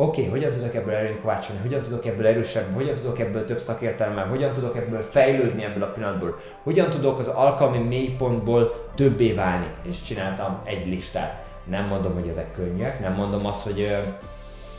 oké, 0.00 0.20
okay, 0.20 0.32
hogyan 0.32 0.52
tudok 0.52 0.74
ebből 0.74 0.94
előnyt 0.94 1.20
kovácsolni, 1.20 1.60
hogyan 1.62 1.82
tudok 1.82 2.06
ebből 2.06 2.26
erősebb, 2.26 2.74
hogyan 2.74 2.94
tudok 2.94 3.18
ebből 3.18 3.44
több 3.44 3.58
szakértelemmel, 3.58 4.26
hogyan 4.26 4.52
tudok 4.52 4.76
ebből 4.76 5.02
fejlődni 5.02 5.64
ebből 5.64 5.82
a 5.82 5.86
pillanatból, 5.86 6.38
hogyan 6.62 6.90
tudok 6.90 7.18
az 7.18 7.28
alkalmi 7.28 7.78
mélypontból 7.78 8.90
többé 8.94 9.32
válni. 9.32 9.66
És 9.82 10.02
csináltam 10.02 10.60
egy 10.64 10.86
listát. 10.86 11.44
Nem 11.64 11.84
mondom, 11.84 12.14
hogy 12.14 12.28
ezek 12.28 12.54
könnyűek, 12.54 13.00
nem 13.00 13.12
mondom 13.12 13.46
azt, 13.46 13.64
hogy 13.64 13.96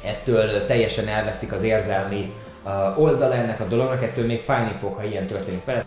ettől 0.04 0.66
teljesen 0.66 1.08
elvesztik 1.08 1.54
az 1.54 1.64
érzelmi 1.64 2.34
oldala 2.98 3.34
ennek 3.34 3.60
a 3.60 3.68
dolognak, 3.68 4.04
ettől 4.04 4.26
még 4.26 4.40
fájni 4.40 4.76
fog, 4.80 4.94
ha 4.96 5.04
ilyen 5.04 5.28
történik 5.28 5.66
vele. 5.66 5.86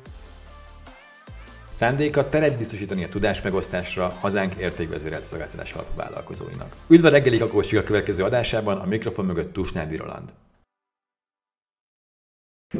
Szándéka 1.82 2.28
teret 2.28 2.58
biztosítani 2.58 3.04
a 3.04 3.08
tudásmegosztásra 3.08 4.08
hazánk 4.20 4.54
értékvezérelt 4.54 5.24
szolgáltatás 5.24 5.72
alapú 5.72 5.96
vállalkozóinak. 5.96 6.76
Üdv 6.88 7.04
a 7.04 7.08
reggeli 7.08 7.38
kakós 7.38 7.72
a 7.72 7.82
következő 7.82 8.24
adásában, 8.24 8.78
a 8.78 8.86
mikrofon 8.86 9.24
mögött 9.24 9.52
Tusnádi 9.52 9.96
Roland. 9.96 10.29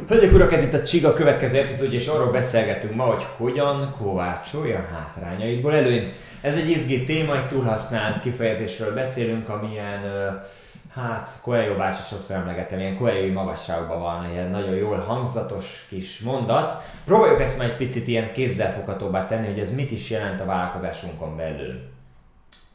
Hölgyek 0.07 0.33
urak, 0.33 0.53
ez 0.53 0.61
itt 0.61 0.73
a 0.73 0.83
Csiga 0.83 1.13
következő 1.13 1.57
epizódja, 1.57 1.99
és 1.99 2.07
arról 2.07 2.31
beszélgetünk 2.31 2.95
ma, 2.95 3.03
hogy 3.03 3.23
hogyan 3.37 3.91
kovácsolja 3.91 4.87
hátrányaidból 4.91 5.73
előnyt. 5.73 6.09
Ez 6.41 6.55
egy 6.55 6.69
izgi 6.69 7.03
téma, 7.03 7.37
egy 7.37 7.47
túlhasznált 7.47 8.21
kifejezésről 8.21 8.93
beszélünk, 8.93 9.49
amilyen 9.49 10.03
uh, 10.03 10.45
Hát, 10.93 11.29
Coelho 11.41 11.75
bácsi 11.75 12.01
sokszor 12.01 12.35
emlegettem, 12.35 12.79
ilyen 12.79 12.97
Coelho 12.97 13.31
magasságban 13.31 13.99
van, 13.99 14.31
ilyen 14.31 14.49
nagyon 14.49 14.75
jól 14.75 14.97
hangzatos 14.97 15.85
kis 15.89 16.19
mondat. 16.19 16.71
Próbáljuk 17.05 17.41
ezt 17.41 17.57
már 17.57 17.67
egy 17.67 17.77
picit 17.77 18.07
ilyen 18.07 18.31
kézzelfoghatóbbá 18.33 19.25
tenni, 19.25 19.47
hogy 19.47 19.59
ez 19.59 19.75
mit 19.75 19.91
is 19.91 20.09
jelent 20.09 20.41
a 20.41 20.45
vállalkozásunkon 20.45 21.37
belül. 21.37 21.79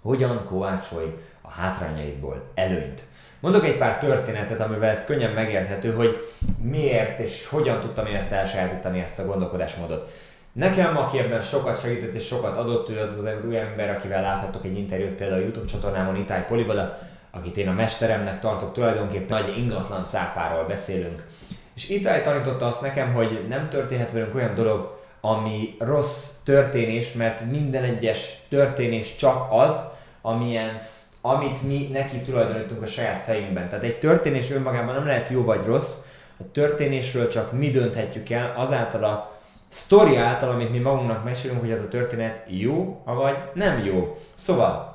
Hogyan 0.03 0.45
kovácsolj 0.45 1.07
a 1.43 1.51
hátrányaidból 1.51 2.43
előnyt? 2.55 3.03
Mondok 3.41 3.65
egy 3.65 3.77
pár 3.77 3.99
történetet, 3.99 4.61
amivel 4.61 4.91
ez 4.91 5.05
könnyen 5.05 5.33
megérthető, 5.33 5.93
hogy 5.93 6.33
miért 6.63 7.19
és 7.19 7.47
hogyan 7.47 7.81
tudtam 7.81 8.07
én 8.07 8.17
ezt 8.17 8.33
elsajátítani, 8.33 9.01
ezt 9.01 9.19
a 9.19 9.27
gondolkodásmódot. 9.27 10.11
Nekem, 10.53 10.97
aki 10.97 11.19
ebben 11.19 11.41
sokat 11.41 11.81
segített 11.81 12.15
és 12.15 12.27
sokat 12.27 12.57
adott, 12.57 12.89
ő 12.89 13.01
az 13.01 13.19
az 13.19 13.25
ember, 13.25 13.91
akivel 13.91 14.23
láthatok 14.23 14.65
egy 14.65 14.79
interjút 14.79 15.15
például 15.15 15.41
a 15.41 15.43
YouTube 15.43 15.67
csatornámon, 15.67 16.17
Itály 16.17 16.45
Polivala, 16.45 16.99
akit 17.31 17.57
én 17.57 17.69
a 17.69 17.73
mesteremnek 17.73 18.41
tartok, 18.41 18.73
tulajdonképpen 18.73 19.43
nagy 19.43 19.59
ingatlan 19.59 20.07
cápáról 20.07 20.65
beszélünk. 20.65 21.25
És 21.75 21.89
itt 21.89 22.23
tanította 22.23 22.67
azt 22.67 22.83
nekem, 22.83 23.13
hogy 23.13 23.47
nem 23.49 23.69
történhet 23.69 24.13
velünk 24.13 24.35
olyan 24.35 24.55
dolog, 24.55 24.99
ami 25.21 25.77
rossz 25.79 26.43
történés, 26.43 27.13
mert 27.13 27.51
minden 27.51 27.83
egyes 27.83 28.39
történés 28.49 29.17
csak 29.17 29.47
az, 29.51 29.85
amilyen, 30.23 30.77
amit 31.23 31.63
mi 31.63 31.89
neki 31.93 32.17
tulajdonítunk 32.17 32.83
a 32.83 32.87
saját 32.87 33.23
fejünkben. 33.23 33.69
Tehát 33.69 33.85
egy 33.85 33.99
történés 33.99 34.51
önmagában 34.51 34.95
nem 34.95 35.07
lehet 35.07 35.29
jó 35.29 35.45
vagy 35.45 35.65
rossz, 35.65 36.07
a 36.41 36.51
történésről 36.53 37.29
csak 37.29 37.53
mi 37.53 37.71
dönthetjük 37.71 38.31
el, 38.31 38.55
azáltal 38.57 39.05
a 39.05 39.39
sztori 39.69 40.17
által, 40.17 40.51
amit 40.51 40.71
mi 40.71 40.79
magunknak 40.79 41.25
mesélünk, 41.25 41.61
hogy 41.61 41.73
az 41.73 41.81
a 41.81 41.89
történet 41.89 42.45
jó, 42.47 43.03
vagy 43.05 43.37
nem 43.53 43.85
jó. 43.85 44.19
Szóval 44.35 44.88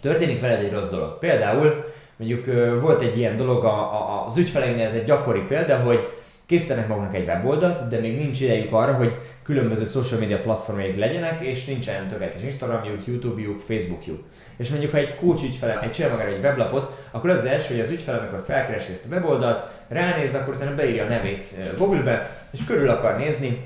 történik 0.00 0.40
veled 0.40 0.64
egy 0.64 0.72
rossz 0.72 0.90
dolog. 0.90 1.18
Például 1.18 1.84
mondjuk 2.16 2.46
volt 2.80 3.00
egy 3.00 3.18
ilyen 3.18 3.36
dolog 3.36 3.64
a, 3.64 3.78
a, 3.78 4.24
az 4.26 4.36
ügyfeleimnél, 4.36 4.84
ez 4.84 4.94
egy 4.94 5.04
gyakori 5.04 5.40
példa, 5.40 5.76
hogy 5.76 6.08
készítenek 6.46 6.88
maguknak 6.88 7.14
egy 7.14 7.26
weboldalt, 7.26 7.88
de 7.88 7.98
még 7.98 8.16
nincs 8.16 8.40
idejük 8.40 8.72
arra, 8.72 8.94
hogy 8.94 9.14
különböző 9.42 9.84
social 9.84 10.20
media 10.20 10.40
platformjaik 10.40 10.96
legyenek, 10.96 11.40
és 11.40 11.64
nincsen 11.64 12.08
tökéletes 12.08 12.42
Instagramjuk, 12.42 13.06
YouTube-juk, 13.06 13.60
Facebookjuk. 13.60 14.22
És 14.56 14.68
mondjuk, 14.68 14.90
ha 14.90 14.98
egy 14.98 15.14
coach 15.14 15.44
ügyfelem 15.44 15.78
egy 15.82 15.92
csinál 15.92 16.10
magára 16.10 16.30
egy 16.30 16.42
weblapot, 16.42 16.96
akkor 17.10 17.30
az, 17.30 17.44
első, 17.44 17.74
hogy 17.74 17.82
az 17.82 17.90
ügyfele, 17.90 18.18
amikor 18.18 18.42
felkeresi 18.46 18.92
ezt 18.92 19.12
a 19.12 19.14
weboldalt, 19.14 19.68
ránéz, 19.88 20.34
akkor 20.34 20.54
utána 20.54 20.74
beírja 20.74 21.04
a 21.04 21.08
nevét 21.08 21.44
Google-be, 21.76 22.46
és 22.52 22.64
körül 22.64 22.88
akar 22.88 23.16
nézni, 23.16 23.64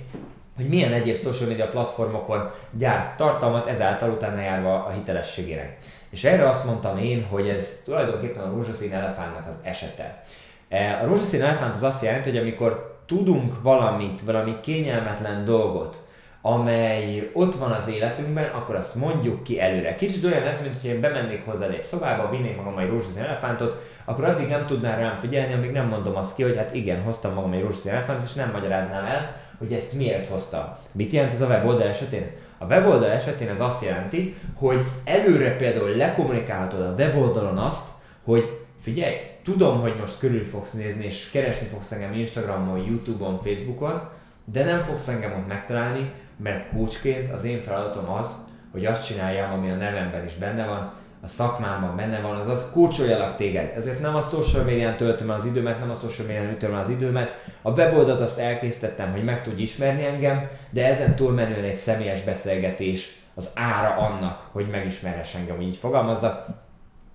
hogy 0.56 0.68
milyen 0.68 0.92
egyéb 0.92 1.16
social 1.16 1.48
media 1.48 1.68
platformokon 1.68 2.50
gyárt 2.70 3.16
tartalmat, 3.16 3.66
ezáltal 3.66 4.10
utána 4.10 4.40
járva 4.40 4.84
a 4.84 4.90
hitelességének. 4.90 5.78
És 6.10 6.24
erre 6.24 6.48
azt 6.48 6.66
mondtam 6.66 6.98
én, 6.98 7.26
hogy 7.30 7.48
ez 7.48 7.68
tulajdonképpen 7.84 8.42
a 8.42 8.50
rózsaszín 8.50 8.92
elefántnak 8.92 9.46
az 9.48 9.58
esete. 9.62 10.22
E, 10.68 11.00
a 11.02 11.06
rózsaszín 11.06 11.42
elefánt 11.42 11.74
az 11.74 11.82
azt 11.82 12.02
jelenti, 12.02 12.30
hogy 12.30 12.38
amikor 12.38 13.02
tudunk 13.06 13.62
valamit, 13.62 14.20
valami 14.20 14.60
kényelmetlen 14.60 15.44
dolgot, 15.44 15.96
amely 16.42 17.30
ott 17.32 17.54
van 17.54 17.70
az 17.70 17.88
életünkben, 17.88 18.50
akkor 18.50 18.74
azt 18.74 18.94
mondjuk 18.94 19.42
ki 19.42 19.60
előre. 19.60 19.94
Kicsit 19.94 20.24
olyan 20.24 20.42
ez, 20.42 20.62
mint 20.62 20.80
hogy 20.80 20.90
én 20.90 21.00
bemennék 21.00 21.44
hozzá 21.44 21.66
egy 21.66 21.82
szobába, 21.82 22.30
vinnék 22.30 22.56
magam 22.56 22.78
egy 22.78 22.88
rózsaszín 22.88 23.22
elefántot, 23.22 23.82
akkor 24.04 24.24
addig 24.24 24.48
nem 24.48 24.66
tudnál 24.66 24.98
rám 24.98 25.18
figyelni, 25.18 25.52
amíg 25.52 25.70
nem 25.70 25.88
mondom 25.88 26.16
azt 26.16 26.34
ki, 26.34 26.42
hogy 26.42 26.56
hát 26.56 26.74
igen, 26.74 27.02
hoztam 27.02 27.34
magam 27.34 27.52
egy 27.52 27.62
rózsaszín 27.62 27.92
elefántot, 27.92 28.26
és 28.26 28.34
nem 28.34 28.50
magyaráznám 28.50 29.04
el, 29.04 29.36
hogy 29.58 29.72
ezt 29.72 29.92
miért 29.92 30.26
hozta. 30.26 30.78
Mit 30.92 31.12
jelent 31.12 31.32
ez 31.32 31.40
a 31.40 31.46
weboldal 31.46 31.88
esetén? 31.88 32.30
A 32.58 32.64
weboldal 32.64 33.10
esetén 33.10 33.48
ez 33.48 33.60
azt 33.60 33.84
jelenti, 33.84 34.36
hogy 34.54 34.78
előre 35.04 35.56
például 35.56 35.90
lekommunikálhatod 35.90 36.80
a 36.80 36.94
weboldalon 36.98 37.58
azt, 37.58 37.90
hogy 38.24 38.58
figyelj, 38.80 39.16
tudom, 39.44 39.80
hogy 39.80 39.96
most 39.98 40.18
körül 40.18 40.44
fogsz 40.44 40.72
nézni, 40.72 41.04
és 41.04 41.30
keresni 41.30 41.66
fogsz 41.66 41.92
engem 41.92 42.14
Instagramon, 42.14 42.84
Youtube-on, 42.84 43.40
Facebookon, 43.42 44.08
de 44.44 44.64
nem 44.64 44.82
fogsz 44.82 45.08
engem 45.08 45.32
ott 45.32 45.48
megtalálni, 45.48 46.12
mert 46.36 46.68
coachként 46.68 47.28
az 47.28 47.44
én 47.44 47.60
feladatom 47.60 48.10
az, 48.10 48.48
hogy 48.72 48.86
azt 48.86 49.06
csináljam, 49.06 49.52
ami 49.52 49.70
a 49.70 49.74
nevemben 49.74 50.24
is 50.24 50.34
benne 50.34 50.66
van, 50.66 50.92
a 51.24 51.26
szakmámban 51.26 51.96
benne 51.96 52.20
van, 52.20 52.36
az 52.36 52.48
az 52.48 52.70
kulcsoljalak 52.72 53.36
téged. 53.36 53.72
Ezért 53.76 54.00
nem 54.00 54.14
a 54.14 54.20
social 54.20 54.64
médián 54.64 54.96
töltöm 54.96 55.30
az 55.30 55.44
időmet, 55.44 55.78
nem 55.78 55.90
a 55.90 55.94
social 55.94 56.26
médián 56.26 56.50
ütöm 56.52 56.74
az 56.74 56.88
időmet. 56.88 57.44
A 57.62 57.70
weboldalt 57.70 58.20
azt 58.20 58.38
elkészítettem, 58.38 59.12
hogy 59.12 59.24
meg 59.24 59.42
tudj 59.42 59.62
ismerni 59.62 60.04
engem, 60.04 60.48
de 60.70 60.86
ezen 60.86 61.14
túlmenően 61.14 61.64
egy 61.64 61.76
személyes 61.76 62.22
beszélgetés 62.22 63.16
az 63.34 63.50
ára 63.54 63.96
annak, 63.96 64.48
hogy 64.52 64.68
megismerhess 64.70 65.34
engem, 65.34 65.60
így 65.60 65.76
fogalmazza. 65.76 66.46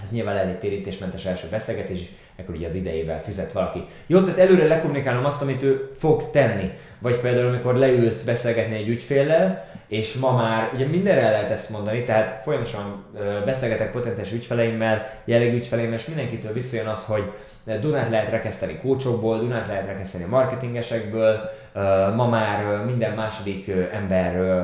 Ez 0.04 0.10
nyilván 0.10 0.34
lehet 0.34 0.50
egy 0.50 0.60
térítésmentes 0.60 1.26
első 1.26 1.48
beszélgetés, 1.50 2.00
akkor 2.40 2.56
ugye 2.56 2.68
az 2.68 2.76
idejével 2.76 3.22
fizet 3.22 3.52
valaki. 3.52 3.84
Jó, 4.08 4.22
tehát 4.22 4.40
előre 4.40 4.68
lekommunikálom 4.68 5.26
azt, 5.26 5.42
amit 5.42 5.64
ő 5.64 5.92
fog 5.98 6.30
tenni. 6.30 6.72
Vagy 7.00 7.20
például, 7.20 7.48
amikor 7.48 7.76
leülsz 7.76 8.24
beszélgetni 8.24 8.76
egy 8.76 8.88
ügyféllel, 8.88 9.66
és 9.90 10.14
ma 10.14 10.32
már 10.32 10.72
ugye 10.74 10.86
mindenre 10.86 11.22
el 11.22 11.32
lehet 11.32 11.52
ezt 11.52 11.70
mondani, 11.70 12.04
tehát 12.04 12.44
folyamatosan 12.44 13.06
beszélgetek 13.46 13.92
potenciális 13.92 14.32
ügyfeleimmel, 14.32 15.22
jellegű 15.26 15.56
ügyfeleimmel, 15.56 15.98
és 15.98 16.06
mindenkitől 16.06 16.54
visszajön 16.54 16.88
az, 16.88 17.06
hogy 17.06 17.32
Dunát 17.82 18.10
lehet 18.10 18.30
rekeszteni 18.30 18.80
kócsokból, 18.82 19.40
Dunát 19.40 19.68
lehet 19.68 19.86
rekeszteni 19.86 20.24
marketingesekből, 20.24 21.50
ma 22.16 22.28
már 22.28 22.84
minden 22.86 23.14
második 23.16 23.72
ember 23.94 24.64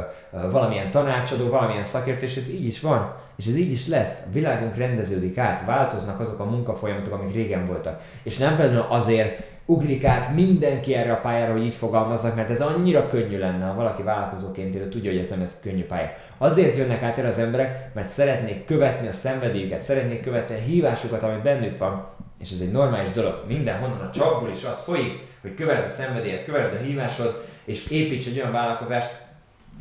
valamilyen 0.52 0.92
tanácsadó, 0.92 1.50
valamilyen 1.50 1.84
szakértő, 1.84 2.26
és 2.26 2.36
ez 2.36 2.50
így 2.50 2.66
is 2.66 2.82
van, 2.82 3.14
és 3.38 3.46
ez 3.46 3.56
így 3.56 3.72
is 3.72 3.88
lesz. 3.88 4.20
A 4.28 4.32
világunk 4.32 4.78
rendeződik 4.78 5.38
át, 5.38 5.66
változnak 5.66 6.20
azok 6.20 6.40
a 6.40 6.46
munkafolyamatok, 6.46 7.14
amik 7.14 7.34
régen 7.34 7.66
voltak. 7.66 8.02
És 8.24 8.38
nem 8.38 8.56
feltétlenül 8.56 8.86
azért 8.90 9.44
ugrik 9.66 10.04
át 10.04 10.36
mindenki 10.36 10.94
erre 10.94 11.12
a 11.12 11.20
pályára, 11.20 11.52
hogy 11.52 11.66
így 11.66 11.74
fogalmazzak, 11.74 12.36
mert 12.36 12.50
ez 12.50 12.62
annyira 12.62 13.08
könnyű 13.08 13.38
lenne, 13.38 13.66
ha 13.66 13.74
valaki 13.74 14.04
vállalkozóként 14.04 14.76
él, 14.76 14.90
tudja, 14.90 15.12
hogy 15.12 15.20
ez 15.20 15.30
nem 15.30 15.42
ez 15.42 15.60
könnyű 15.60 15.84
pálya. 15.84 16.10
Azért 16.38 16.78
jönnek 16.78 17.02
át 17.02 17.18
erre 17.18 17.28
az 17.28 17.38
emberek, 17.38 17.94
mert 17.94 18.10
szeretnék 18.10 18.66
követni 18.66 19.08
a 19.08 19.12
szenvedélyüket, 19.12 19.82
szeretnék 19.82 20.22
követni 20.22 20.56
a 20.56 20.60
hívásukat, 20.60 21.24
ami 21.24 21.42
bennük 21.44 21.78
van, 21.78 22.08
és 22.40 22.52
ez 22.52 22.60
egy 22.60 22.72
normális 22.72 23.12
dolog. 23.12 23.44
Mindenhonnan 23.48 24.00
a 24.00 24.12
csapból 24.12 24.50
is 24.50 24.64
az 24.64 24.84
folyik, 24.84 25.20
hogy 25.42 25.54
kövesd 25.54 25.86
a 25.86 25.90
szenvedélyet, 25.90 26.46
kövesd 26.46 26.74
a 26.74 26.84
hívásod, 26.84 27.46
és 27.66 27.90
építs 27.90 28.28
egy 28.28 28.40
olyan 28.40 28.52
vállalkozást, 28.52 29.24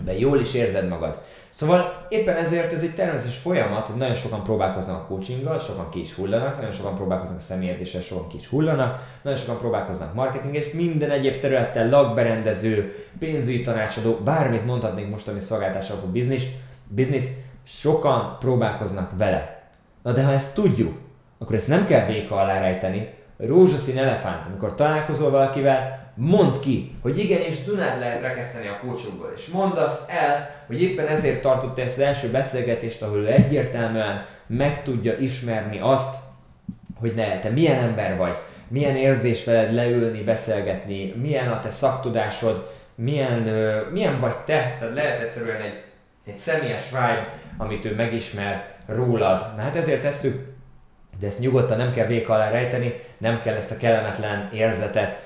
de 0.04 0.18
jól 0.18 0.40
is 0.40 0.54
érzed 0.54 0.88
magad. 0.88 1.22
Szóval 1.54 2.06
éppen 2.08 2.36
ezért 2.36 2.72
ez 2.72 2.82
egy 2.82 2.94
természetes 2.94 3.36
folyamat, 3.36 3.86
hogy 3.86 3.96
nagyon 3.96 4.14
sokan 4.14 4.42
próbálkoznak 4.42 5.02
a 5.02 5.06
coachinggal, 5.06 5.58
sokan 5.58 5.90
ki 5.90 6.00
is 6.00 6.14
hullanak, 6.14 6.56
nagyon 6.56 6.70
sokan 6.70 6.94
próbálkoznak 6.94 7.38
a 7.38 7.40
személyedzéssel, 7.40 8.00
sokan 8.00 8.28
ki 8.28 8.36
is 8.36 8.46
hullanak, 8.46 9.02
nagyon 9.22 9.38
sokan 9.38 9.58
próbálkoznak 9.58 10.14
marketing 10.14 10.54
és 10.54 10.72
minden 10.72 11.10
egyéb 11.10 11.38
területtel, 11.38 11.88
lakberendező, 11.88 12.94
pénzügyi 13.18 13.62
tanácsadó, 13.62 14.18
bármit 14.24 14.66
mondhatnék 14.66 15.08
most, 15.08 15.28
ami 15.28 15.40
szolgáltás 15.40 15.90
alapú 15.90 16.06
biznisz, 16.06 16.46
biznisz, 16.88 17.32
sokan 17.64 18.36
próbálkoznak 18.38 19.10
vele. 19.16 19.70
Na 20.02 20.12
de 20.12 20.24
ha 20.24 20.32
ezt 20.32 20.54
tudjuk, 20.54 20.98
akkor 21.38 21.54
ezt 21.54 21.68
nem 21.68 21.86
kell 21.86 22.06
véka 22.06 22.36
alá 22.36 22.60
rejteni, 22.60 23.14
rózsaszín 23.36 23.98
elefánt, 23.98 24.46
amikor 24.46 24.74
találkozol 24.74 25.30
valakivel, 25.30 26.03
mondd 26.14 26.60
ki, 26.60 26.94
hogy 27.02 27.18
igenis 27.18 27.64
Dunát 27.64 27.98
lehet 27.98 28.20
rekeszteni 28.20 28.66
a 28.68 28.78
kócsokból, 28.86 29.32
és 29.36 29.46
mondd 29.46 29.76
azt 29.76 30.10
el, 30.10 30.50
hogy 30.66 30.82
éppen 30.82 31.06
ezért 31.06 31.40
tartott 31.40 31.78
ezt 31.78 31.96
az 31.96 32.02
első 32.02 32.30
beszélgetést, 32.30 33.02
ahol 33.02 33.18
ő 33.18 33.26
egyértelműen 33.26 34.26
meg 34.46 34.82
tudja 34.82 35.18
ismerni 35.18 35.78
azt, 35.80 36.14
hogy 37.00 37.14
ne, 37.14 37.38
te 37.38 37.48
milyen 37.48 37.82
ember 37.82 38.16
vagy, 38.16 38.34
milyen 38.68 38.96
érzés 38.96 39.44
veled 39.44 39.74
leülni, 39.74 40.22
beszélgetni, 40.22 41.14
milyen 41.20 41.48
a 41.48 41.60
te 41.60 41.70
szaktudásod, 41.70 42.70
milyen, 42.94 43.40
uh, 43.40 43.92
milyen 43.92 44.20
vagy 44.20 44.36
te, 44.36 44.76
tehát 44.78 44.94
lehet 44.94 45.22
egyszerűen 45.22 45.60
egy, 45.60 45.82
egy 46.26 46.36
személyes 46.36 46.90
vibe, 46.90 47.28
amit 47.56 47.84
ő 47.84 47.94
megismer 47.94 48.74
rólad. 48.86 49.52
Na 49.56 49.62
hát 49.62 49.76
ezért 49.76 50.02
tesszük 50.02 50.54
de 51.20 51.26
ezt 51.26 51.38
nyugodtan 51.38 51.76
nem 51.76 51.92
kell 51.92 52.06
véka 52.06 52.32
alá 52.32 52.50
rejteni, 52.50 52.94
nem 53.18 53.42
kell 53.42 53.54
ezt 53.54 53.70
a 53.70 53.76
kellemetlen 53.76 54.48
érzetet 54.52 55.12
ö, 55.12 55.23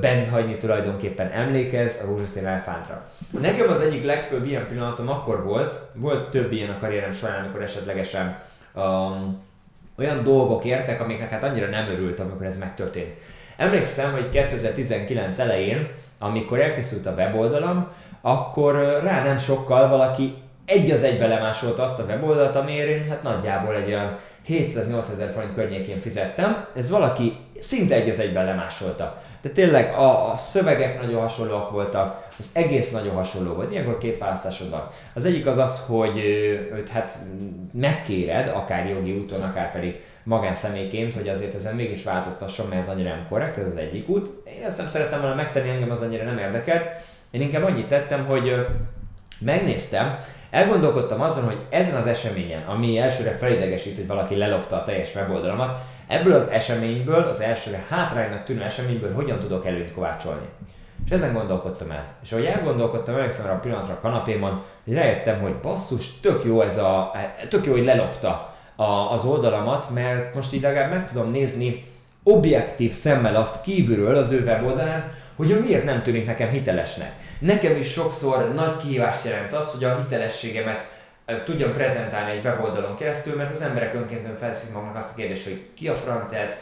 bent 0.00 0.28
hagyni 0.28 0.56
tulajdonképpen 0.56 1.30
emlékez 1.30 2.00
a 2.02 2.06
rózsaszín 2.06 2.46
elfántra. 2.46 3.06
Nekem 3.40 3.68
az 3.68 3.80
egyik 3.80 4.04
legfőbb 4.04 4.46
ilyen 4.46 4.66
pillanatom 4.66 5.08
akkor 5.08 5.44
volt, 5.44 5.78
volt 5.94 6.30
több 6.30 6.52
ilyen 6.52 6.70
a 6.70 6.78
karrierem 6.78 7.12
során, 7.12 7.40
amikor 7.40 7.62
esetlegesen 7.62 8.38
um, 8.74 9.42
olyan 9.98 10.24
dolgok 10.24 10.64
értek, 10.64 11.00
amiknek 11.00 11.30
hát 11.30 11.42
annyira 11.42 11.66
nem 11.66 11.88
örültem, 11.88 12.26
amikor 12.26 12.46
ez 12.46 12.58
megtörtént. 12.58 13.14
Emlékszem, 13.56 14.12
hogy 14.12 14.30
2019 14.30 15.38
elején, 15.38 15.88
amikor 16.18 16.60
elkészült 16.60 17.06
a 17.06 17.14
weboldalam, 17.16 17.88
akkor 18.20 19.00
rá 19.02 19.22
nem 19.22 19.38
sokkal 19.38 19.88
valaki 19.88 20.34
egy 20.64 20.90
az 20.90 21.02
egybe 21.02 21.26
lemásolta 21.26 21.82
azt 21.82 22.00
a 22.00 22.04
weboldalt, 22.04 22.56
amiért 22.56 22.88
én 22.88 23.08
hát 23.08 23.22
nagyjából 23.22 23.74
egy 23.74 23.88
olyan 23.88 24.18
700-800 24.48 25.10
ezer 25.12 25.32
forint 25.32 25.54
környékén 25.54 26.00
fizettem. 26.00 26.66
Ez 26.76 26.90
valaki 26.90 27.36
szinte 27.58 27.94
egy 27.94 28.08
az 28.08 28.18
egyben 28.18 28.44
lemásolta. 28.44 29.22
De 29.42 29.50
tényleg 29.50 29.94
a, 29.94 30.30
a 30.30 30.36
szövegek 30.36 31.00
nagyon 31.00 31.20
hasonlóak 31.20 31.70
voltak, 31.70 32.26
az 32.38 32.50
egész 32.52 32.90
nagyon 32.90 33.14
hasonló 33.14 33.54
volt. 33.54 33.70
Ilyenkor 33.70 33.98
két 33.98 34.18
választásod 34.18 34.70
van. 34.70 34.90
Az 35.14 35.24
egyik 35.24 35.46
az 35.46 35.56
az, 35.58 35.86
hogy 35.86 36.16
őt 36.72 36.88
hát 36.88 37.18
megkéred, 37.72 38.48
akár 38.48 38.88
jogi 38.88 39.12
úton, 39.12 39.42
akár 39.42 39.72
pedig 39.72 40.00
magánszemélyként, 40.22 41.14
hogy 41.14 41.28
azért 41.28 41.54
ezen 41.54 41.74
mégis 41.74 42.04
változtasson, 42.04 42.66
mert 42.68 42.82
ez 42.82 42.88
annyira 42.88 43.08
nem 43.08 43.26
korrekt, 43.28 43.58
ez 43.58 43.66
az 43.66 43.76
egyik 43.76 44.08
út. 44.08 44.30
Én 44.58 44.62
ezt 44.64 44.76
nem 44.76 44.86
szerettem 44.86 45.20
volna 45.20 45.34
megtenni, 45.34 45.68
engem 45.68 45.90
az 45.90 46.02
annyira 46.02 46.24
nem 46.24 46.38
érdekelt. 46.38 46.88
Én 47.30 47.40
inkább 47.40 47.64
annyit 47.64 47.86
tettem, 47.86 48.26
hogy 48.26 48.66
megnéztem, 49.38 50.18
elgondolkodtam 50.50 51.20
azon, 51.20 51.44
hogy 51.44 51.58
ezen 51.70 51.94
az 51.94 52.06
eseményen, 52.06 52.62
ami 52.66 52.98
elsőre 52.98 53.30
felidegesít, 53.30 53.96
hogy 53.96 54.06
valaki 54.06 54.36
lelopta 54.36 54.76
a 54.76 54.82
teljes 54.82 55.14
weboldalamat, 55.14 55.80
ebből 56.06 56.32
az 56.32 56.48
eseményből, 56.48 57.22
az 57.22 57.40
elsőre 57.40 57.84
hátránynak 57.88 58.44
tűnő 58.44 58.62
eseményből 58.62 59.14
hogyan 59.14 59.38
tudok 59.38 59.66
előnyt 59.66 59.92
kovácsolni. 59.92 60.46
És 61.04 61.10
ezen 61.10 61.32
gondolkodtam 61.32 61.90
el. 61.90 62.04
És 62.22 62.32
ahogy 62.32 62.44
elgondolkodtam, 62.44 63.14
emlékszem 63.14 63.46
arra 63.46 63.54
a 63.54 63.60
pillanatra 63.60 63.92
a 63.92 64.00
kanapémon, 64.00 64.62
hogy 64.84 64.94
rájöttem, 64.94 65.40
hogy 65.40 65.54
basszus, 65.54 66.20
tök 66.20 66.44
jó 66.44 66.60
ez 66.60 66.78
a, 66.78 67.12
tök 67.48 67.66
jó, 67.66 67.72
hogy 67.72 67.84
lelopta 67.84 68.54
a, 68.76 69.12
az 69.12 69.24
oldalamat, 69.24 69.90
mert 69.94 70.34
most 70.34 70.54
így 70.54 70.62
legalább 70.62 70.90
meg 70.90 71.10
tudom 71.10 71.30
nézni 71.30 71.82
objektív 72.22 72.92
szemmel 72.92 73.36
azt 73.36 73.62
kívülről 73.62 74.16
az 74.16 74.30
ő 74.30 74.44
weboldalán, 74.44 75.12
hogy 75.36 75.60
miért 75.60 75.84
nem 75.84 76.02
tűnik 76.02 76.26
nekem 76.26 76.48
hitelesnek. 76.48 77.12
Nekem 77.38 77.76
is 77.76 77.90
sokszor 77.90 78.54
nagy 78.54 78.76
kihívást 78.76 79.24
jelent 79.24 79.52
az, 79.52 79.72
hogy 79.72 79.84
a 79.84 79.98
hitelességemet 80.02 80.92
tudjam 81.44 81.72
prezentálni 81.72 82.30
egy 82.30 82.44
weboldalon 82.44 82.96
keresztül, 82.96 83.36
mert 83.36 83.50
az 83.50 83.62
emberek 83.62 83.94
önként 83.94 84.38
felszik 84.38 84.74
magnak 84.74 84.96
azt 84.96 85.12
a 85.12 85.14
kérdést, 85.16 85.44
hogy 85.44 85.62
ki 85.74 85.88
a 85.88 85.94
francesz, 85.94 86.58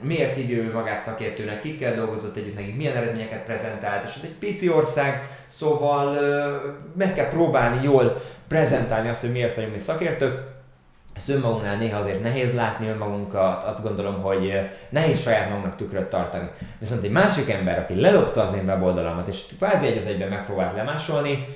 miért 0.00 0.34
hívja 0.34 0.56
ő 0.56 0.72
magát 0.72 1.02
szakértőnek, 1.02 1.60
kikkel 1.60 1.94
dolgozott 1.94 2.36
együtt, 2.36 2.54
nekik 2.54 2.76
milyen 2.76 2.96
eredményeket 2.96 3.44
prezentált, 3.44 4.04
és 4.04 4.14
ez 4.16 4.22
egy 4.24 4.38
pici 4.38 4.70
ország, 4.70 5.28
szóval 5.46 6.18
meg 6.96 7.14
kell 7.14 7.28
próbálni 7.28 7.82
jól 7.82 8.22
prezentálni 8.48 9.08
azt, 9.08 9.20
hogy 9.20 9.32
miért 9.32 9.54
vagyunk 9.54 9.72
mi 9.72 9.78
szakértők, 9.78 10.53
ezt 11.14 11.28
önmagunknál 11.28 11.76
néha 11.76 11.98
azért 11.98 12.22
nehéz 12.22 12.54
látni 12.54 12.88
önmagunkat, 12.88 13.64
azt 13.64 13.82
gondolom, 13.82 14.22
hogy 14.22 14.52
nehéz 14.88 15.22
saját 15.22 15.48
magunknak 15.48 15.76
tükröt 15.76 16.06
tartani. 16.06 16.50
Viszont 16.78 17.02
egy 17.02 17.10
másik 17.10 17.50
ember, 17.50 17.78
aki 17.78 18.00
lelopta 18.00 18.42
az 18.42 18.54
én 18.54 18.64
weboldalamat, 18.64 19.28
és 19.28 19.42
kvázi 19.58 19.86
egy 19.86 19.96
az 19.96 20.06
egyben 20.06 20.28
megpróbált 20.28 20.76
lemásolni, 20.76 21.46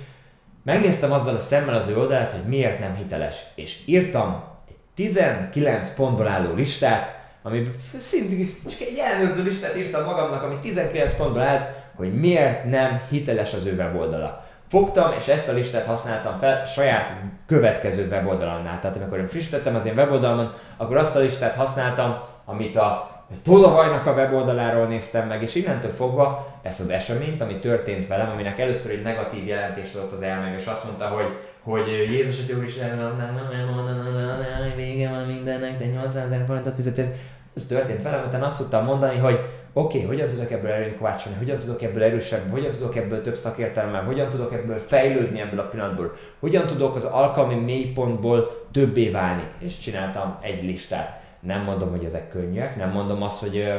megnéztem 0.65 1.13
azzal 1.13 1.35
a 1.35 1.39
szemmel 1.39 1.75
az 1.75 1.89
ő 1.89 1.99
oldalát, 1.99 2.33
hogy 2.33 2.49
miért 2.49 2.79
nem 2.79 2.95
hiteles, 2.97 3.43
és 3.55 3.79
írtam 3.87 4.45
egy 4.69 4.77
19 4.95 5.95
pontból 5.95 6.29
álló 6.29 6.55
listát, 6.55 7.19
ami 7.43 7.71
szintén 7.99 8.47
csak 8.71 8.81
egy 8.81 8.99
elnőző 8.99 9.43
listát 9.43 9.77
írtam 9.77 10.05
magamnak, 10.05 10.43
ami 10.43 10.59
19 10.61 11.17
pontból 11.17 11.43
állt, 11.43 11.69
hogy 11.97 12.15
miért 12.15 12.65
nem 12.65 13.01
hiteles 13.11 13.55
az 13.55 13.67
ő 13.67 13.75
weboldala 13.75 14.48
fogtam, 14.69 15.13
és 15.17 15.29
ezt 15.29 15.49
a 15.49 15.53
listát 15.53 15.87
használtam 15.87 16.39
fel 16.39 16.65
saját 16.65 17.13
következő 17.47 18.09
weboldalamnál. 18.09 18.81
Tehát 18.81 18.97
amikor 18.97 19.19
én 19.19 19.29
frissítettem 19.29 19.75
az 19.75 19.87
én 19.87 19.97
weboldalamon, 19.97 20.53
akkor 20.77 20.97
azt 20.97 21.17
a 21.17 21.21
listát 21.21 21.55
használtam, 21.55 22.19
amit 22.45 22.77
a 22.77 23.17
Tolvajnak 23.43 24.07
a 24.07 24.13
weboldaláról 24.13 24.87
néztem 24.87 25.29
meg, 25.29 25.43
és 25.43 25.55
innentől 25.55 25.91
fogva 25.91 26.47
ezt 26.63 26.81
az 26.81 26.89
eseményt, 26.89 27.41
ami 27.41 27.59
történt 27.59 28.07
velem, 28.07 28.31
aminek 28.31 28.59
először 28.59 28.93
egy 28.93 29.03
negatív 29.03 29.47
jelentést 29.47 29.97
adott 29.97 30.13
az 30.13 30.23
elmeg, 30.23 30.55
és 30.59 30.67
azt 30.67 30.85
mondta, 30.85 31.05
hogy, 31.05 31.39
hogy 31.63 31.89
Jézus 31.89 32.47
nem, 32.47 32.99
nem, 32.99 34.73
vége 34.77 35.11
van 35.11 35.25
mindennek, 35.27 35.79
de 35.79 35.85
800 35.85 36.25
ezer 36.25 36.45
forintot 36.47 36.75
fizetsz. 36.75 37.09
Ez 37.55 37.67
történt 37.67 38.03
velem, 38.03 38.25
utána 38.27 38.47
azt 38.47 38.59
tudtam 38.59 38.85
mondani, 38.85 39.19
hogy 39.19 39.41
oké, 39.79 39.97
okay, 39.97 40.09
hogyan 40.09 40.29
tudok 40.29 40.51
ebből 40.51 40.71
erőt 40.71 40.97
kovácsolni, 40.97 41.39
hogyan 41.39 41.59
tudok 41.59 41.83
ebből 41.83 42.03
erősebb, 42.03 42.51
hogyan 42.51 42.73
tudok 42.73 42.97
ebből 42.97 43.21
több 43.21 43.37
szakértelemmel, 43.37 44.03
hogyan 44.03 44.29
tudok 44.29 44.53
ebből 44.53 44.79
fejlődni 44.79 45.41
ebből 45.41 45.59
a 45.59 45.69
pillanatból, 45.69 46.17
hogyan 46.39 46.67
tudok 46.67 46.95
az 46.95 47.05
alkalmi 47.05 47.55
mélypontból 47.55 48.67
többé 48.73 49.11
válni. 49.11 49.43
És 49.59 49.79
csináltam 49.79 50.39
egy 50.41 50.63
listát. 50.63 51.21
Nem 51.41 51.63
mondom, 51.63 51.91
hogy 51.91 52.05
ezek 52.05 52.31
könnyűek, 52.31 52.77
nem 52.77 52.91
mondom 52.91 53.23
azt, 53.23 53.41
hogy 53.41 53.73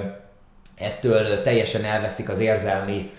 ettől 0.77 1.41
teljesen 1.41 1.83
elvesztik 1.83 2.29
az 2.29 2.39
érzelmi 2.39 3.11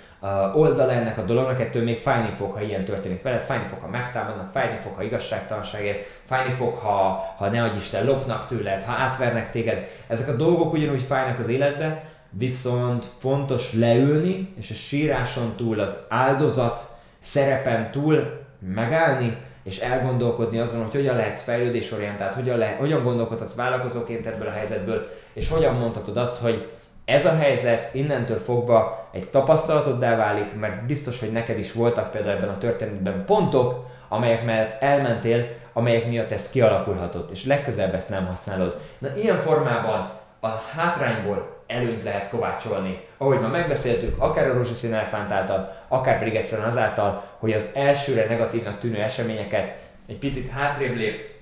oldala 0.52 0.92
ennek 0.92 1.18
a 1.18 1.22
dolognak, 1.22 1.60
ettől 1.60 1.82
még 1.82 1.98
fájni 1.98 2.30
fog, 2.36 2.52
ha 2.52 2.60
ilyen 2.60 2.84
történik 2.84 3.22
veled, 3.22 3.40
fájni 3.40 3.66
fog, 3.66 3.80
ha 3.80 3.88
megtámadnak, 3.88 4.50
fájni 4.52 4.78
fog, 4.80 4.94
ha 4.94 5.02
igazságtalanságért, 5.02 6.06
fájni 6.24 6.52
fog, 6.52 6.74
ha, 6.74 7.24
ha 7.36 7.48
ne 7.48 7.74
Isten 7.76 8.06
lopnak 8.06 8.46
tőled, 8.46 8.82
ha 8.82 8.92
átvernek 8.92 9.50
téged. 9.50 9.88
Ezek 10.06 10.28
a 10.28 10.36
dolgok 10.36 10.72
ugyanúgy 10.72 11.02
fájnak 11.02 11.38
az 11.38 11.48
életbe, 11.48 12.09
viszont 12.30 13.06
fontos 13.18 13.72
leülni, 13.72 14.54
és 14.58 14.70
a 14.70 14.74
síráson 14.74 15.52
túl, 15.56 15.80
az 15.80 15.96
áldozat 16.08 16.98
szerepen 17.18 17.90
túl 17.90 18.40
megállni, 18.74 19.36
és 19.64 19.78
elgondolkodni 19.78 20.58
azon, 20.58 20.82
hogy 20.82 20.94
hogyan 20.94 21.16
lehetsz 21.16 21.42
fejlődésorientált, 21.42 22.34
hogyan, 22.34 22.58
lehet, 22.58 22.78
hogyan 22.78 23.02
gondolkodhatsz 23.02 23.56
vállalkozóként 23.56 24.26
ebből 24.26 24.46
a 24.46 24.52
helyzetből, 24.52 25.08
és 25.32 25.48
hogyan 25.48 25.74
mondhatod 25.74 26.16
azt, 26.16 26.40
hogy 26.40 26.68
ez 27.04 27.26
a 27.26 27.36
helyzet 27.36 27.94
innentől 27.94 28.38
fogva 28.38 29.08
egy 29.12 29.28
tapasztalatoddá 29.28 30.16
válik, 30.16 30.58
mert 30.60 30.86
biztos, 30.86 31.20
hogy 31.20 31.32
neked 31.32 31.58
is 31.58 31.72
voltak 31.72 32.10
például 32.10 32.36
ebben 32.36 32.48
a 32.48 32.58
történetben 32.58 33.24
pontok, 33.24 33.86
amelyek 34.08 34.44
mellett 34.44 34.82
elmentél, 34.82 35.46
amelyek 35.72 36.06
miatt 36.06 36.30
ez 36.30 36.50
kialakulhatott, 36.50 37.30
és 37.30 37.44
legközelebb 37.44 37.94
ezt 37.94 38.08
nem 38.08 38.26
használod. 38.26 38.80
Na 38.98 39.16
ilyen 39.16 39.38
formában 39.38 40.10
a 40.40 40.48
hátrányból 40.48 41.59
előnyt 41.70 42.04
lehet 42.04 42.28
kovácsolni. 42.28 43.00
Ahogy 43.18 43.40
már 43.40 43.50
megbeszéltük, 43.50 44.22
akár 44.22 44.48
a 44.48 44.52
rózsaszín 44.52 44.94
elfánt 44.94 45.32
által, 45.32 45.76
akár 45.88 46.18
pedig 46.18 46.34
egyszerűen 46.34 46.68
azáltal, 46.68 47.24
hogy 47.38 47.52
az 47.52 47.66
elsőre 47.74 48.26
negatívnak 48.28 48.78
tűnő 48.78 49.00
eseményeket 49.00 49.76
egy 50.06 50.18
picit 50.18 50.50
hátrébb 50.50 50.96
lépsz, 50.96 51.38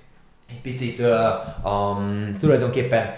egy 0.49 0.61
picit 0.61 0.99
uh, 0.99 1.71
um, 1.71 2.37
tulajdonképpen 2.39 3.15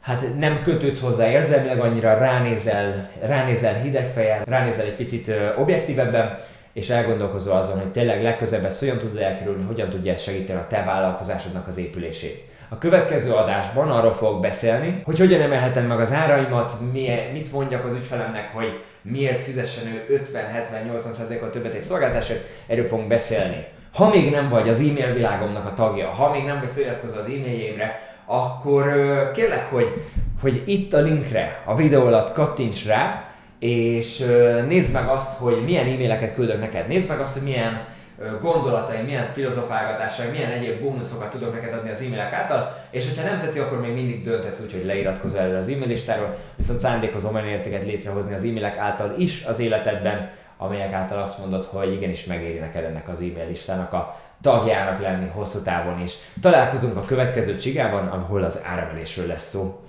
hát 0.00 0.38
nem 0.38 0.62
kötődsz 0.62 1.00
hozzá 1.00 1.30
érzelmileg 1.30 1.80
annyira, 1.80 2.18
ránézel, 2.18 3.10
ránézel 3.20 3.74
hideg 3.74 4.06
fejjel, 4.06 4.42
ránézel 4.44 4.86
egy 4.86 4.96
picit 4.96 5.28
uh, 5.28 5.60
objektívebben, 5.60 6.38
és 6.72 6.90
elgondolkozol 6.90 7.56
azon, 7.56 7.80
hogy 7.80 7.92
tényleg 7.92 8.22
legközelebb 8.22 8.64
ezt 8.64 8.78
hogyan 8.78 8.98
tudod 8.98 9.16
elkerülni, 9.16 9.64
hogyan 9.64 9.88
tudja 9.88 10.16
segíteni 10.16 10.58
a 10.58 10.66
te 10.66 10.84
vállalkozásodnak 10.84 11.66
az 11.66 11.76
épülését. 11.76 12.44
A 12.68 12.78
következő 12.78 13.32
adásban 13.32 13.90
arról 13.90 14.12
fogok 14.12 14.40
beszélni, 14.40 15.00
hogy 15.04 15.18
hogyan 15.18 15.40
emelhetem 15.40 15.84
meg 15.84 16.00
az 16.00 16.12
áraimat, 16.12 16.72
milyen, 16.92 17.32
mit 17.32 17.52
mondjak 17.52 17.84
az 17.84 17.94
ügyfelemnek, 17.94 18.54
hogy 18.54 18.84
miért 19.02 19.40
fizessen 19.40 19.86
ő 19.86 20.22
50-70-80%-kal 20.32 21.50
többet 21.50 21.74
egy 21.74 21.82
szolgáltásért, 21.82 22.44
erről 22.66 22.88
fogunk 22.88 23.08
beszélni. 23.08 23.64
Ha 23.94 24.08
még 24.08 24.30
nem 24.30 24.48
vagy 24.48 24.68
az 24.68 24.78
e-mail 24.78 25.12
világomnak 25.12 25.66
a 25.66 25.74
tagja, 25.74 26.08
ha 26.08 26.30
még 26.32 26.44
nem 26.44 26.58
vagy 26.58 26.70
feliratkozva 26.74 27.20
az 27.20 27.26
e-mailjémre, 27.26 28.00
akkor 28.24 28.84
kérlek, 29.34 29.70
hogy, 29.70 30.02
hogy 30.40 30.62
itt 30.64 30.92
a 30.92 31.00
linkre, 31.00 31.62
a 31.64 31.74
videó 31.74 32.06
alatt 32.06 32.32
kattints 32.32 32.86
rá, 32.86 33.24
és 33.58 34.24
nézd 34.68 34.92
meg 34.92 35.08
azt, 35.08 35.38
hogy 35.38 35.64
milyen 35.64 35.86
e-maileket 35.86 36.34
küldök 36.34 36.60
neked. 36.60 36.88
Nézd 36.88 37.08
meg 37.08 37.20
azt, 37.20 37.38
hogy 37.38 37.48
milyen 37.48 37.84
gondolataim, 38.40 39.04
milyen 39.04 39.32
filozofálgatásai, 39.32 40.30
milyen 40.30 40.50
egyéb 40.50 40.80
bónuszokat 40.80 41.30
tudok 41.30 41.52
neked 41.52 41.72
adni 41.72 41.90
az 41.90 42.00
e-mailek 42.00 42.32
által, 42.32 42.76
és 42.90 43.08
hogyha 43.08 43.30
nem 43.30 43.40
tetszik, 43.40 43.62
akkor 43.62 43.80
még 43.80 43.94
mindig 43.94 44.24
dönthetsz 44.24 44.60
úgy, 44.60 44.72
hogy 44.72 44.84
leiratkozol 44.84 45.40
erre 45.40 45.56
az 45.56 45.68
e-mail 45.68 45.86
listáról, 45.86 46.36
viszont 46.56 46.78
szándékozom 46.78 47.34
olyan 47.34 47.46
értéket 47.46 47.84
létrehozni 47.84 48.34
az 48.34 48.44
e-mailek 48.44 48.76
által 48.76 49.14
is 49.18 49.44
az 49.44 49.58
életedben, 49.58 50.30
amelyek 50.56 50.92
által 50.92 51.22
azt 51.22 51.38
mondod, 51.38 51.64
hogy 51.64 51.92
igenis 51.92 52.24
megéri 52.24 52.58
neked 52.58 52.84
ennek 52.84 53.08
az 53.08 53.18
e-mail 53.18 53.46
listának 53.48 53.92
a 53.92 54.20
tagjának 54.42 55.00
lenni 55.00 55.28
hosszú 55.28 55.62
távon 55.62 56.02
is. 56.02 56.12
Találkozunk 56.40 56.96
a 56.96 57.00
következő 57.06 57.56
csigában, 57.56 58.06
ahol 58.06 58.42
az 58.42 58.58
áremelésről 58.64 59.26
lesz 59.26 59.48
szó. 59.48 59.85